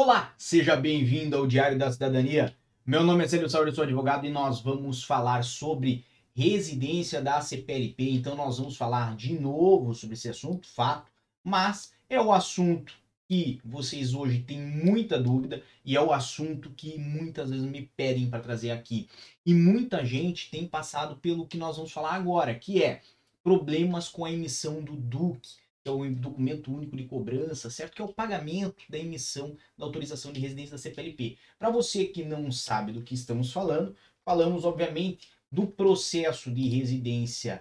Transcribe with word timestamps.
Olá, 0.00 0.32
seja 0.38 0.76
bem-vindo 0.76 1.36
ao 1.36 1.44
Diário 1.44 1.76
da 1.76 1.90
Cidadania. 1.90 2.54
Meu 2.86 3.02
nome 3.02 3.24
é 3.24 3.26
Célio 3.26 3.50
Sauer, 3.50 3.66
eu 3.66 3.74
sou 3.74 3.82
advogado 3.82 4.24
e 4.24 4.30
nós 4.30 4.60
vamos 4.60 5.02
falar 5.02 5.42
sobre 5.42 6.04
residência 6.36 7.20
da 7.20 7.40
CPLP. 7.40 8.10
Então 8.10 8.36
nós 8.36 8.58
vamos 8.58 8.76
falar 8.76 9.16
de 9.16 9.32
novo 9.32 9.92
sobre 9.92 10.14
esse 10.14 10.28
assunto, 10.28 10.68
fato, 10.68 11.10
mas 11.42 11.92
é 12.08 12.20
o 12.20 12.32
assunto 12.32 12.94
que 13.28 13.60
vocês 13.64 14.14
hoje 14.14 14.38
têm 14.38 14.60
muita 14.60 15.20
dúvida 15.20 15.64
e 15.84 15.96
é 15.96 16.00
o 16.00 16.12
assunto 16.12 16.70
que 16.76 16.96
muitas 16.96 17.50
vezes 17.50 17.66
me 17.66 17.90
pedem 17.96 18.30
para 18.30 18.38
trazer 18.38 18.70
aqui. 18.70 19.08
E 19.44 19.52
muita 19.52 20.04
gente 20.04 20.48
tem 20.48 20.64
passado 20.64 21.16
pelo 21.16 21.44
que 21.44 21.58
nós 21.58 21.74
vamos 21.74 21.90
falar 21.90 22.14
agora, 22.14 22.54
que 22.54 22.84
é 22.84 23.00
problemas 23.42 24.08
com 24.08 24.24
a 24.24 24.30
emissão 24.30 24.80
do 24.80 24.92
DUC, 24.94 25.56
é 25.88 25.92
o 25.92 26.14
documento 26.14 26.72
único 26.72 26.96
de 26.96 27.04
cobrança, 27.04 27.70
certo? 27.70 27.94
Que 27.94 28.02
é 28.02 28.04
o 28.04 28.12
pagamento 28.12 28.84
da 28.88 28.98
emissão 28.98 29.56
da 29.76 29.84
autorização 29.84 30.32
de 30.32 30.40
residência 30.40 30.72
da 30.72 30.78
CPLP. 30.78 31.36
Para 31.58 31.70
você 31.70 32.04
que 32.06 32.24
não 32.24 32.50
sabe 32.52 32.92
do 32.92 33.02
que 33.02 33.14
estamos 33.14 33.52
falando, 33.52 33.96
falamos 34.24 34.64
obviamente 34.64 35.30
do 35.50 35.66
processo 35.66 36.50
de 36.52 36.68
residência 36.68 37.60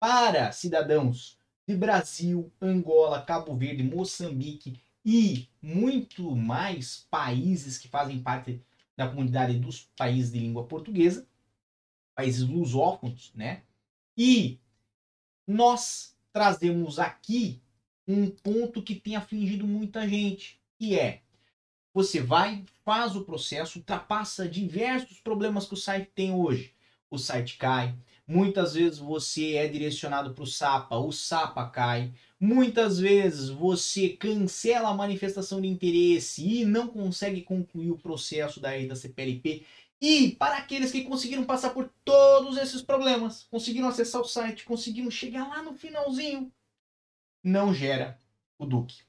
para 0.00 0.52
cidadãos 0.52 1.38
de 1.66 1.76
Brasil, 1.76 2.50
Angola, 2.60 3.22
Cabo 3.22 3.54
Verde, 3.54 3.82
Moçambique 3.82 4.80
e 5.04 5.48
muito 5.60 6.34
mais 6.34 7.06
países 7.10 7.76
que 7.78 7.88
fazem 7.88 8.22
parte 8.22 8.62
da 8.96 9.08
comunidade 9.08 9.58
dos 9.58 9.82
países 9.96 10.32
de 10.32 10.38
língua 10.38 10.66
portuguesa, 10.66 11.26
países 12.14 12.46
lusófonos, 12.48 13.32
né? 13.34 13.62
E 14.16 14.58
nós 15.46 16.17
trazemos 16.38 17.00
aqui 17.00 17.60
um 18.06 18.30
ponto 18.30 18.80
que 18.80 18.94
tem 18.94 19.16
afligido 19.16 19.66
muita 19.66 20.08
gente, 20.08 20.60
que 20.78 20.96
é 20.96 21.22
você 21.92 22.22
vai, 22.22 22.64
faz 22.84 23.16
o 23.16 23.24
processo, 23.24 23.80
ultrapassa 23.80 24.48
diversos 24.48 25.18
problemas 25.18 25.66
que 25.66 25.74
o 25.74 25.76
site 25.76 26.12
tem 26.14 26.32
hoje. 26.32 26.72
O 27.10 27.18
site 27.18 27.56
cai, 27.56 27.92
muitas 28.24 28.74
vezes 28.74 29.00
você 29.00 29.54
é 29.54 29.66
direcionado 29.66 30.32
para 30.32 30.44
o 30.44 30.46
SAPA, 30.46 30.96
o 30.96 31.10
SAPA 31.10 31.68
cai, 31.70 32.12
Muitas 32.40 33.00
vezes 33.00 33.48
você 33.48 34.10
cancela 34.10 34.90
a 34.90 34.94
manifestação 34.94 35.60
de 35.60 35.66
interesse 35.66 36.46
e 36.46 36.64
não 36.64 36.86
consegue 36.86 37.42
concluir 37.42 37.90
o 37.90 37.98
processo 37.98 38.60
da, 38.60 38.70
da 38.86 38.94
CPLP. 38.94 39.64
E 40.00 40.32
para 40.32 40.56
aqueles 40.56 40.92
que 40.92 41.02
conseguiram 41.02 41.44
passar 41.44 41.70
por 41.70 41.90
todos 42.04 42.56
esses 42.56 42.82
problemas, 42.82 43.46
conseguiram 43.50 43.88
acessar 43.88 44.20
o 44.20 44.28
site, 44.28 44.64
conseguiram 44.64 45.10
chegar 45.10 45.48
lá 45.48 45.62
no 45.62 45.74
finalzinho, 45.74 46.52
não 47.42 47.74
gera 47.74 48.18
o 48.58 48.64
DUC. 48.64 49.00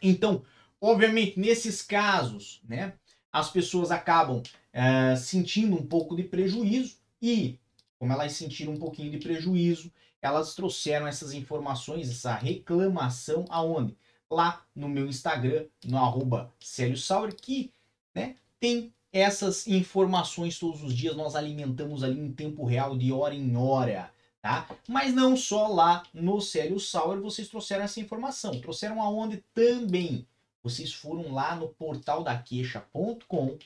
Então, 0.00 0.44
obviamente, 0.80 1.38
nesses 1.38 1.82
casos, 1.82 2.60
né, 2.64 2.94
as 3.32 3.50
pessoas 3.50 3.90
acabam 3.90 4.42
é, 4.72 5.16
sentindo 5.16 5.76
um 5.76 5.86
pouco 5.86 6.16
de 6.16 6.22
prejuízo 6.22 6.96
e, 7.20 7.58
como 7.98 8.12
elas 8.12 8.32
sentiram 8.32 8.72
um 8.72 8.78
pouquinho 8.78 9.10
de 9.10 9.18
prejuízo, 9.18 9.92
elas 10.22 10.54
trouxeram 10.54 11.06
essas 11.06 11.32
informações, 11.32 12.10
essa 12.10 12.34
reclamação 12.34 13.44
aonde? 13.48 13.96
Lá 14.30 14.64
no 14.74 14.88
meu 14.88 15.06
Instagram, 15.06 15.66
no 15.84 15.98
arroba 15.98 16.52
Célio 16.58 16.96
Sauer, 16.96 17.34
que 17.34 17.72
né, 18.14 18.36
tem 18.58 18.92
essas 19.16 19.66
informações 19.66 20.58
todos 20.58 20.82
os 20.82 20.94
dias, 20.94 21.16
nós 21.16 21.34
alimentamos 21.34 22.04
ali 22.04 22.20
em 22.20 22.32
tempo 22.32 22.64
real, 22.64 22.96
de 22.96 23.10
hora 23.12 23.34
em 23.34 23.56
hora, 23.56 24.10
tá? 24.42 24.68
Mas 24.86 25.14
não 25.14 25.36
só 25.36 25.68
lá 25.68 26.02
no 26.12 26.40
Célio 26.40 26.78
Sauer 26.78 27.20
vocês 27.20 27.48
trouxeram 27.48 27.84
essa 27.84 28.00
informação, 28.00 28.60
trouxeram 28.60 29.00
aonde 29.00 29.42
também? 29.54 30.26
Vocês 30.62 30.92
foram 30.92 31.32
lá 31.32 31.54
no 31.56 31.68
portal 31.68 32.22
da 32.22 32.36
queixa.com 32.36 33.56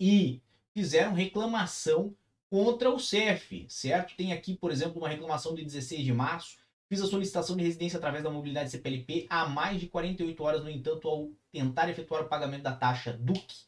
e 0.00 0.40
fizeram 0.74 1.12
reclamação 1.12 2.14
contra 2.50 2.90
o 2.90 2.98
CEF, 2.98 3.66
certo? 3.68 4.16
Tem 4.16 4.32
aqui, 4.32 4.54
por 4.54 4.70
exemplo, 4.70 4.98
uma 4.98 5.08
reclamação 5.08 5.54
de 5.54 5.64
16 5.64 6.02
de 6.02 6.12
março. 6.12 6.56
Fiz 6.88 7.02
a 7.02 7.06
solicitação 7.06 7.54
de 7.56 7.62
residência 7.62 7.98
através 7.98 8.24
da 8.24 8.30
mobilidade 8.30 8.70
CPLP 8.70 9.26
há 9.28 9.46
mais 9.46 9.78
de 9.78 9.86
48 9.86 10.42
horas, 10.42 10.64
no 10.64 10.70
entanto, 10.70 11.06
ao 11.06 11.28
tentar 11.52 11.90
efetuar 11.90 12.22
o 12.22 12.28
pagamento 12.28 12.62
da 12.62 12.72
taxa 12.72 13.12
DUC, 13.12 13.67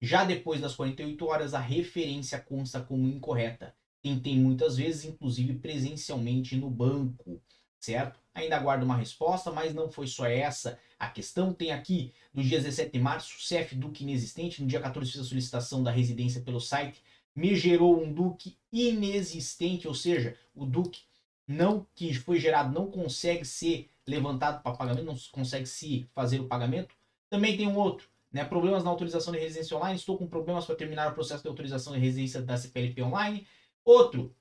já 0.00 0.24
depois 0.24 0.60
das 0.60 0.74
48 0.74 1.26
horas, 1.26 1.54
a 1.54 1.60
referência 1.60 2.38
consta 2.38 2.80
como 2.80 3.08
incorreta. 3.08 3.74
Tentei 4.02 4.36
muitas 4.36 4.76
vezes, 4.76 5.04
inclusive 5.04 5.54
presencialmente 5.54 6.56
no 6.56 6.70
banco, 6.70 7.42
certo? 7.80 8.20
Ainda 8.32 8.56
aguardo 8.56 8.84
uma 8.84 8.96
resposta, 8.96 9.50
mas 9.50 9.74
não 9.74 9.90
foi 9.90 10.06
só 10.06 10.26
essa 10.26 10.78
a 10.98 11.08
questão. 11.08 11.52
Tem 11.52 11.72
aqui, 11.72 12.12
no 12.32 12.42
dia 12.42 12.58
17 12.58 12.92
de 12.92 12.98
março, 13.00 13.40
CEF 13.40 13.74
DUC 13.74 14.02
inexistente. 14.02 14.62
No 14.62 14.68
dia 14.68 14.80
14 14.80 15.10
fiz 15.10 15.20
a 15.20 15.24
solicitação 15.24 15.82
da 15.82 15.90
residência 15.90 16.40
pelo 16.40 16.60
site 16.60 17.02
me 17.38 17.54
gerou 17.54 18.02
um 18.02 18.12
duque 18.12 18.58
inexistente, 18.72 19.86
ou 19.86 19.94
seja, 19.94 20.36
o 20.54 20.66
duque 20.66 21.02
não 21.46 21.86
que 21.94 22.12
foi 22.12 22.40
gerado 22.40 22.74
não 22.74 22.90
consegue 22.90 23.44
ser 23.44 23.88
levantado 24.04 24.60
para 24.60 24.76
pagamento, 24.76 25.04
não 25.04 25.16
consegue 25.30 25.66
se 25.66 26.08
fazer 26.12 26.40
o 26.40 26.48
pagamento. 26.48 26.94
Também 27.30 27.56
tem 27.56 27.68
um 27.68 27.76
outro, 27.76 28.08
né? 28.32 28.44
Problemas 28.44 28.84
na 28.84 28.90
autorização 28.90 29.32
de 29.32 29.38
residência 29.38 29.76
online. 29.76 29.96
Estou 29.96 30.18
com 30.18 30.26
problemas 30.26 30.66
para 30.66 30.76
terminar 30.76 31.10
o 31.10 31.14
processo 31.14 31.42
de 31.42 31.48
autorização 31.48 31.92
de 31.92 31.98
residência 31.98 32.42
da 32.42 32.56
CPLP 32.56 33.02
online. 33.02 33.46
Outro, 33.84 34.34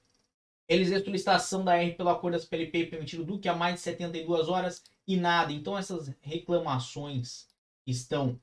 eles 0.68 0.90
solicitação 1.04 1.64
da 1.64 1.78
R 1.78 1.94
pelo 1.94 2.10
acordo 2.10 2.34
da 2.36 2.40
CPLP 2.40 2.88
permitido 2.88 3.24
Duque 3.24 3.48
há 3.48 3.56
mais 3.56 3.76
de 3.76 3.82
72 3.82 4.50
horas 4.50 4.84
e 5.08 5.16
nada. 5.16 5.54
Então 5.54 5.78
essas 5.78 6.14
reclamações 6.22 7.48
estão 7.86 8.40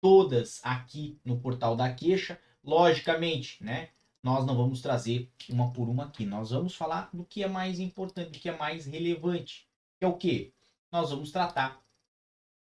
todas 0.00 0.60
aqui 0.64 1.20
no 1.24 1.38
portal 1.40 1.76
da 1.76 1.92
queixa. 1.92 2.40
Logicamente, 2.64 3.62
né? 3.62 3.90
Nós 4.22 4.44
não 4.44 4.56
vamos 4.56 4.80
trazer 4.80 5.30
uma 5.48 5.72
por 5.72 5.88
uma 5.88 6.06
aqui. 6.06 6.26
Nós 6.26 6.50
vamos 6.50 6.74
falar 6.74 7.08
do 7.12 7.24
que 7.24 7.42
é 7.42 7.48
mais 7.48 7.78
importante, 7.78 8.32
do 8.32 8.38
que 8.38 8.48
é 8.48 8.56
mais 8.56 8.86
relevante. 8.86 9.68
Que 9.98 10.04
é 10.04 10.08
o 10.08 10.16
que? 10.16 10.52
Nós 10.90 11.10
vamos 11.10 11.30
tratar, 11.30 11.82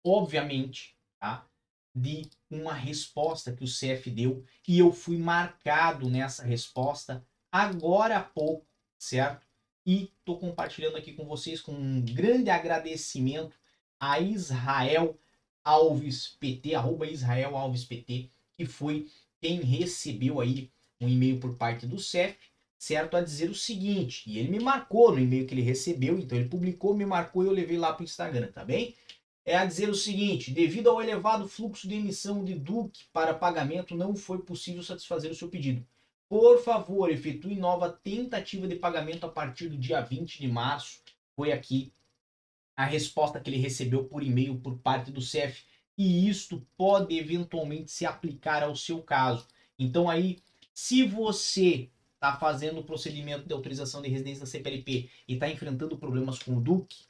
obviamente, 0.04 0.96
tá? 1.18 1.48
De 1.94 2.28
uma 2.50 2.72
resposta 2.72 3.52
que 3.52 3.64
o 3.64 3.66
CF 3.66 4.10
deu 4.10 4.44
e 4.66 4.78
eu 4.78 4.92
fui 4.92 5.18
marcado 5.18 6.08
nessa 6.08 6.44
resposta 6.44 7.24
agora 7.50 8.18
há 8.18 8.22
pouco, 8.22 8.66
certo? 8.98 9.46
E 9.84 10.12
estou 10.18 10.38
compartilhando 10.38 10.96
aqui 10.96 11.12
com 11.12 11.24
vocês 11.26 11.60
com 11.60 11.72
um 11.72 12.00
grande 12.00 12.50
agradecimento 12.50 13.56
a 13.98 14.20
Israel 14.20 15.18
Alves 15.64 16.28
PT, 16.40 16.74
arroba 16.74 17.06
Israel 17.06 17.56
Alves 17.56 17.84
PT, 17.84 18.30
que 18.52 18.66
foi 18.66 19.08
quem 19.40 19.60
recebeu 19.60 20.40
aí 20.40 20.70
um 21.00 21.08
e-mail 21.08 21.38
por 21.38 21.56
parte 21.56 21.86
do 21.86 21.98
CEF, 21.98 22.36
certo? 22.78 23.16
A 23.16 23.20
dizer 23.20 23.50
o 23.50 23.54
seguinte, 23.54 24.28
e 24.28 24.38
ele 24.38 24.48
me 24.48 24.60
marcou 24.60 25.12
no 25.12 25.20
e-mail 25.20 25.46
que 25.46 25.54
ele 25.54 25.62
recebeu, 25.62 26.18
então 26.18 26.38
ele 26.38 26.48
publicou, 26.48 26.94
me 26.94 27.04
marcou 27.04 27.42
e 27.42 27.46
eu 27.46 27.52
levei 27.52 27.76
lá 27.76 27.92
para 27.92 28.02
o 28.02 28.04
Instagram, 28.04 28.50
tá 28.52 28.64
bem? 28.64 28.94
É 29.48 29.56
a 29.56 29.64
dizer 29.64 29.88
o 29.88 29.94
seguinte: 29.94 30.50
devido 30.50 30.90
ao 30.90 31.00
elevado 31.00 31.48
fluxo 31.48 31.88
de 31.88 31.94
emissão 31.94 32.44
de 32.44 32.54
DUC 32.54 33.06
para 33.10 33.32
pagamento, 33.32 33.96
não 33.96 34.14
foi 34.14 34.40
possível 34.42 34.82
satisfazer 34.82 35.30
o 35.30 35.34
seu 35.34 35.48
pedido. 35.48 35.86
Por 36.28 36.62
favor, 36.62 37.10
efetue 37.10 37.56
nova 37.56 37.90
tentativa 37.90 38.68
de 38.68 38.76
pagamento 38.76 39.24
a 39.24 39.28
partir 39.30 39.70
do 39.70 39.78
dia 39.78 40.02
20 40.02 40.38
de 40.38 40.48
março. 40.48 41.00
Foi 41.34 41.50
aqui 41.50 41.90
a 42.76 42.84
resposta 42.84 43.40
que 43.40 43.48
ele 43.48 43.56
recebeu 43.56 44.04
por 44.04 44.22
e-mail 44.22 44.60
por 44.60 44.76
parte 44.80 45.10
do 45.10 45.22
CEF 45.22 45.64
e 45.96 46.28
isto 46.28 46.62
pode 46.76 47.16
eventualmente 47.16 47.90
se 47.90 48.04
aplicar 48.04 48.62
ao 48.62 48.76
seu 48.76 49.02
caso. 49.02 49.46
Então 49.78 50.10
aí, 50.10 50.42
se 50.74 51.04
você 51.04 51.88
está 52.16 52.36
fazendo 52.36 52.80
o 52.80 52.84
procedimento 52.84 53.48
de 53.48 53.54
autorização 53.54 54.02
de 54.02 54.10
residência 54.10 54.40
da 54.40 54.50
CPLP 54.50 55.08
e 55.26 55.32
está 55.32 55.48
enfrentando 55.48 55.96
problemas 55.96 56.38
com 56.38 56.54
o 56.54 56.60
DUC, 56.60 57.07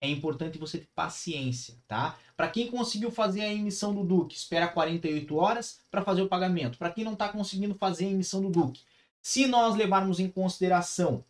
é 0.00 0.08
importante 0.08 0.58
você 0.58 0.78
ter 0.78 0.88
paciência, 0.94 1.74
tá? 1.88 2.18
Para 2.36 2.48
quem 2.48 2.70
conseguiu 2.70 3.10
fazer 3.10 3.42
a 3.42 3.52
emissão 3.52 3.94
do 3.94 4.04
DUC, 4.04 4.34
espera 4.34 4.68
48 4.68 5.36
horas 5.36 5.80
para 5.90 6.02
fazer 6.02 6.22
o 6.22 6.28
pagamento. 6.28 6.78
Para 6.78 6.90
quem 6.90 7.04
não 7.04 7.14
está 7.14 7.28
conseguindo 7.28 7.74
fazer 7.74 8.06
a 8.06 8.10
emissão 8.10 8.42
do 8.42 8.50
DUC, 8.50 8.80
se 9.22 9.46
nós 9.46 9.74
levarmos 9.74 10.20
em 10.20 10.28
consideração 10.28 11.24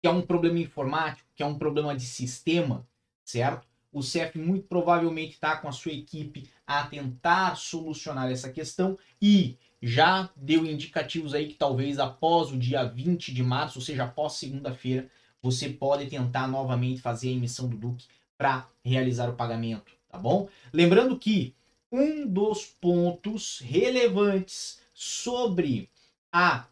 que 0.00 0.08
é 0.08 0.10
um 0.10 0.20
problema 0.20 0.58
informático, 0.58 1.26
que 1.34 1.42
é 1.42 1.46
um 1.46 1.58
problema 1.58 1.96
de 1.96 2.04
sistema, 2.04 2.86
certo? 3.24 3.66
O 3.90 4.02
CEF 4.02 4.38
muito 4.38 4.66
provavelmente 4.66 5.32
está 5.32 5.56
com 5.56 5.66
a 5.66 5.72
sua 5.72 5.92
equipe 5.92 6.46
a 6.66 6.84
tentar 6.84 7.56
solucionar 7.56 8.30
essa 8.30 8.52
questão 8.52 8.98
e 9.20 9.56
já 9.80 10.28
deu 10.36 10.66
indicativos 10.66 11.32
aí 11.32 11.48
que 11.48 11.54
talvez 11.54 11.98
após 11.98 12.50
o 12.52 12.58
dia 12.58 12.84
20 12.84 13.32
de 13.32 13.42
março, 13.42 13.78
ou 13.78 13.84
seja, 13.84 14.04
após 14.04 14.34
segunda-feira, 14.34 15.10
você 15.44 15.68
pode 15.68 16.06
tentar 16.06 16.48
novamente 16.48 17.02
fazer 17.02 17.28
a 17.28 17.32
emissão 17.32 17.68
do 17.68 17.76
DUC 17.76 18.06
para 18.38 18.66
realizar 18.82 19.28
o 19.28 19.36
pagamento, 19.36 19.92
tá 20.08 20.16
bom? 20.16 20.48
Lembrando 20.72 21.18
que 21.18 21.54
um 21.92 22.26
dos 22.26 22.64
pontos 22.64 23.60
relevantes 23.60 24.80
sobre 24.94 25.90
a 26.32 26.66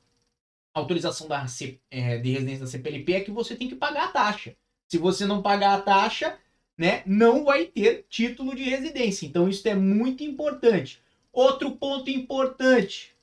autorização 0.73 1.29
da 1.29 1.47
C, 1.47 1.79
é, 1.91 2.17
de 2.17 2.31
residência 2.31 2.61
da 2.61 2.67
CPLP 2.67 3.13
é 3.13 3.21
que 3.21 3.31
você 3.31 3.55
tem 3.55 3.69
que 3.69 3.75
pagar 3.75 4.07
a 4.07 4.13
taxa. 4.13 4.57
Se 4.89 4.97
você 4.97 5.27
não 5.27 5.43
pagar 5.43 5.75
a 5.75 5.83
taxa, 5.83 6.39
né, 6.77 7.03
não 7.05 7.45
vai 7.45 7.67
ter 7.67 8.07
título 8.09 8.57
de 8.57 8.63
residência. 8.63 9.27
Então 9.27 9.51
isso 9.51 9.69
é 9.69 9.75
muito 9.75 10.25
importante. 10.25 10.99
Outro 11.31 11.73
ponto 11.73 12.09
importante, 12.09 13.15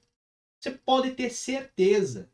você 0.60 0.70
pode 0.70 1.10
ter 1.12 1.32
certeza 1.32 2.30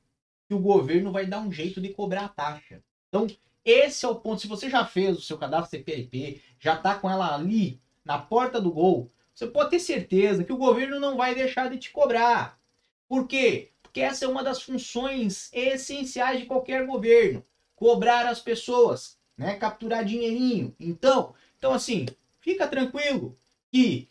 que 0.50 0.54
o 0.54 0.60
governo 0.60 1.14
vai 1.14 1.26
dar 1.26 1.40
um 1.40 1.50
jeito 1.50 1.80
de 1.80 1.94
cobrar 1.94 2.26
a 2.26 2.30
taxa. 2.30 2.84
Então, 3.16 3.28
esse 3.64 4.06
é 4.06 4.10
o 4.10 4.16
ponto. 4.16 4.42
Se 4.42 4.48
você 4.48 4.70
já 4.70 4.86
fez 4.86 5.18
o 5.18 5.22
seu 5.22 5.38
cadastro 5.38 5.72
CPLP, 5.72 6.42
já 6.60 6.76
está 6.76 6.96
com 6.96 7.10
ela 7.10 7.34
ali 7.34 7.80
na 8.04 8.20
porta 8.20 8.60
do 8.60 8.70
gol, 8.72 9.10
você 9.34 9.48
pode 9.48 9.70
ter 9.70 9.80
certeza 9.80 10.44
que 10.44 10.52
o 10.52 10.58
governo 10.58 11.00
não 11.00 11.16
vai 11.16 11.34
deixar 11.34 11.70
de 11.70 11.78
te 11.78 11.92
cobrar. 11.92 12.60
Por 13.08 13.26
quê? 13.26 13.72
Porque 13.82 14.02
essa 14.02 14.26
é 14.26 14.28
uma 14.28 14.44
das 14.44 14.62
funções 14.62 15.50
essenciais 15.54 16.42
de 16.42 16.46
qualquer 16.46 16.86
governo, 16.86 17.42
cobrar 17.74 18.28
as 18.28 18.42
pessoas, 18.42 19.18
né? 19.38 19.56
Capturar 19.56 20.04
dinheirinho. 20.04 20.76
Então, 20.78 21.34
então 21.58 21.72
assim, 21.72 22.06
fica 22.42 22.68
tranquilo 22.68 23.38
que 23.72 24.10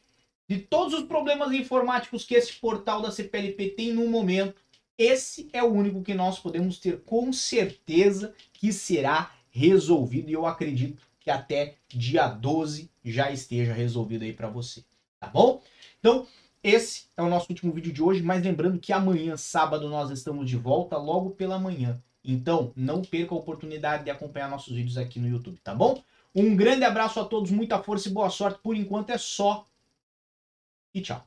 de 0.49 0.61
todos 0.61 0.95
os 0.95 1.05
problemas 1.05 1.53
informáticos 1.53 2.25
que 2.25 2.35
esse 2.35 2.55
portal 2.55 3.03
da 3.03 3.11
CPLP 3.11 3.71
tem 3.71 3.93
no 3.93 4.09
momento, 4.09 4.63
esse 4.99 5.49
é 5.52 5.62
o 5.62 5.73
único 5.73 6.02
que 6.02 6.14
nós 6.14 6.38
podemos 6.38 6.79
ter 6.79 7.00
com 7.02 7.32
certeza 7.32 8.35
que 8.52 8.73
será 8.73 9.32
resolvido 9.50 10.31
e 10.31 10.32
eu 10.32 10.46
acredito 10.46 11.02
que 11.20 11.31
até 11.31 11.76
dia 11.88 12.29
12 12.29 12.91
já 13.05 13.31
esteja 13.31 13.73
resolvido 13.73 14.23
aí 14.23 14.32
para 14.32 14.49
você, 14.49 14.85
tá 15.19 15.26
bom? 15.26 15.62
Então, 15.99 16.26
esse 16.62 17.06
é 17.17 17.23
o 17.23 17.29
nosso 17.29 17.46
último 17.50 17.73
vídeo 17.73 17.93
de 17.93 18.02
hoje, 18.02 18.23
mas 18.23 18.43
lembrando 18.43 18.79
que 18.79 18.93
amanhã, 18.93 19.37
sábado, 19.37 19.88
nós 19.88 20.11
estamos 20.11 20.49
de 20.49 20.56
volta 20.56 20.97
logo 20.97 21.31
pela 21.31 21.58
manhã. 21.58 22.02
Então, 22.25 22.73
não 22.75 23.02
perca 23.02 23.35
a 23.35 23.38
oportunidade 23.38 24.05
de 24.05 24.11
acompanhar 24.11 24.49
nossos 24.49 24.75
vídeos 24.75 24.97
aqui 24.97 25.20
no 25.20 25.29
YouTube, 25.29 25.61
tá 25.61 25.75
bom? 25.75 26.02
Um 26.35 26.56
grande 26.56 26.85
abraço 26.85 27.20
a 27.20 27.25
todos, 27.25 27.50
muita 27.50 27.82
força 27.82 28.08
e 28.08 28.12
boa 28.12 28.31
sorte. 28.31 28.58
Por 28.62 28.75
enquanto 28.75 29.11
é 29.11 29.19
só. 29.19 29.67
E 30.93 31.00
tchau. 31.00 31.26